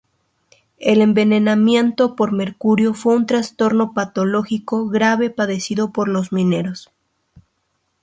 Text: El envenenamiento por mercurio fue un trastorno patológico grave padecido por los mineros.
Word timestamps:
El 0.79 0.99
envenenamiento 0.99 2.15
por 2.15 2.31
mercurio 2.31 2.95
fue 2.95 3.15
un 3.15 3.27
trastorno 3.27 3.93
patológico 3.93 4.87
grave 4.89 5.29
padecido 5.29 5.91
por 5.91 6.07
los 6.07 6.31
mineros. 6.31 6.89